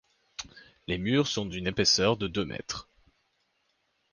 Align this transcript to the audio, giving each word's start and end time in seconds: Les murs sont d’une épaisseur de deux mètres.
Les 0.87 0.97
murs 0.97 1.27
sont 1.27 1.45
d’une 1.45 1.67
épaisseur 1.67 2.17
de 2.17 2.25
deux 2.27 2.43
mètres. 2.43 2.89